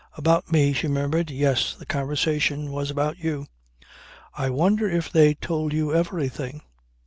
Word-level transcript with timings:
"About 0.17 0.51
me?" 0.51 0.73
she 0.73 0.87
murmured. 0.87 1.29
"Yes. 1.29 1.75
The 1.75 1.85
conversation 1.85 2.71
was 2.71 2.89
about 2.89 3.19
you." 3.19 3.45
"I 4.33 4.49
wonder 4.49 4.89
if 4.89 5.11
they 5.11 5.35
told 5.35 5.73
you 5.73 5.93
everything." 5.93 6.63